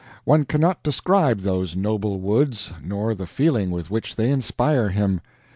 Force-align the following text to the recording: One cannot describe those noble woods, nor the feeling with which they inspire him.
One 0.23 0.45
cannot 0.45 0.81
describe 0.81 1.41
those 1.41 1.75
noble 1.75 2.19
woods, 2.19 2.73
nor 2.83 3.13
the 3.13 3.27
feeling 3.27 3.69
with 3.69 3.91
which 3.91 4.15
they 4.15 4.31
inspire 4.31 4.89
him. 4.89 5.21